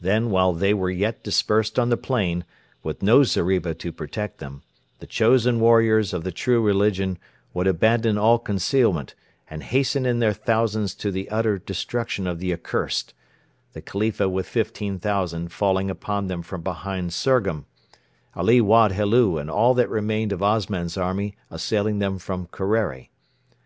Then, 0.00 0.30
while 0.30 0.54
they 0.54 0.72
were 0.72 0.88
yet 0.90 1.22
dispersed 1.22 1.78
on 1.78 1.90
the 1.90 1.98
plain, 1.98 2.46
with 2.82 3.02
no 3.02 3.24
zeriba 3.24 3.74
to 3.74 3.92
protect 3.92 4.38
them, 4.38 4.62
the 5.00 5.06
chosen 5.06 5.60
warriors 5.60 6.14
of 6.14 6.24
the 6.24 6.32
True 6.32 6.62
Religion 6.62 7.18
would 7.52 7.66
abandon 7.66 8.16
all 8.16 8.38
concealment, 8.38 9.14
and 9.50 9.62
hasten 9.62 10.06
in 10.06 10.18
their 10.18 10.32
thousands 10.32 10.94
to 10.94 11.10
the 11.10 11.28
utter 11.28 11.58
destruction 11.58 12.26
of 12.26 12.38
the 12.38 12.54
accursed 12.54 13.12
the 13.74 13.82
Khalifa 13.82 14.30
with 14.30 14.48
15,000 14.48 15.52
falling 15.52 15.90
upon 15.90 16.28
them 16.28 16.40
from 16.40 16.62
behind 16.62 17.10
Surgham; 17.12 17.66
Ali 18.34 18.62
Wad 18.62 18.92
Helu 18.92 19.36
and 19.38 19.50
all 19.50 19.74
that 19.74 19.90
remained 19.90 20.32
of 20.32 20.42
Osman's 20.42 20.96
army 20.96 21.36
assailing 21.50 21.98
them 21.98 22.18
from 22.18 22.46
Kerreri. 22.46 23.10